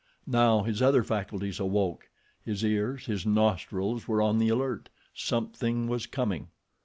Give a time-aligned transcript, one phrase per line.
[0.25, 2.09] Now his other faculties awoke.
[2.43, 4.89] His ears, his nostrils were on the alert.
[5.13, 6.47] Something was coming!